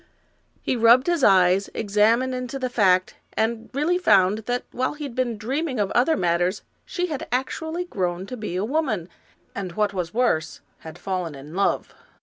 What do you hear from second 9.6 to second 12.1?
what was worse, had fallen in love.